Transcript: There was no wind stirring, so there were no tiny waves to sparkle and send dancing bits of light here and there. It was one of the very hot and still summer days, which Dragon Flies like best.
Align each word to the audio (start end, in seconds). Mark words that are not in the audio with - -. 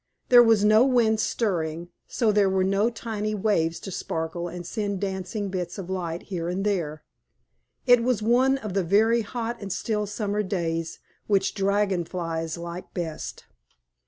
There 0.29 0.41
was 0.41 0.65
no 0.65 0.83
wind 0.83 1.19
stirring, 1.19 1.89
so 2.07 2.31
there 2.31 2.49
were 2.49 2.63
no 2.63 2.89
tiny 2.89 3.35
waves 3.35 3.79
to 3.81 3.91
sparkle 3.91 4.47
and 4.47 4.65
send 4.65 4.99
dancing 4.99 5.49
bits 5.49 5.77
of 5.77 5.91
light 5.91 6.23
here 6.23 6.49
and 6.49 6.65
there. 6.65 7.03
It 7.85 8.01
was 8.01 8.19
one 8.19 8.57
of 8.57 8.73
the 8.73 8.83
very 8.83 9.21
hot 9.21 9.57
and 9.61 9.71
still 9.71 10.07
summer 10.07 10.41
days, 10.41 10.97
which 11.27 11.53
Dragon 11.53 12.03
Flies 12.03 12.57
like 12.57 12.91
best. 12.95 13.45